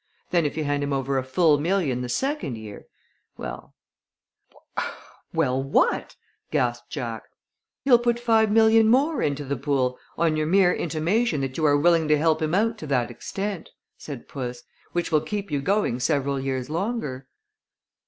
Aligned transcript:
Then 0.31 0.47
if 0.47 0.57
you 0.57 0.63
hand 0.63 0.81
him 0.81 0.93
over 0.93 1.19
a 1.19 1.23
full 1.23 1.59
million 1.59 2.01
the 2.01 2.09
second 2.09 2.57
year 2.57 2.85
well" 3.37 3.75
"Well 5.31 5.61
what?" 5.61 6.15
gasped 6.49 6.89
Jack. 6.89 7.25
"He'll 7.85 7.99
put 7.99 8.19
five 8.19 8.49
million 8.49 8.87
more 8.89 9.21
into 9.21 9.45
the 9.45 9.55
pool 9.57 9.99
on 10.17 10.35
your 10.35 10.47
mere 10.47 10.73
intimation 10.73 11.41
that 11.41 11.55
you 11.55 11.67
are 11.67 11.77
willing 11.77 12.07
to 12.07 12.17
help 12.17 12.41
him 12.41 12.55
out 12.55 12.79
to 12.79 12.87
that 12.87 13.11
extent," 13.11 13.69
said 13.95 14.27
puss, 14.27 14.63
"which 14.91 15.11
will 15.11 15.21
keep 15.21 15.51
you 15.51 15.61
going 15.61 15.99
several 15.99 16.39
years 16.39 16.67
longer." 16.67 17.27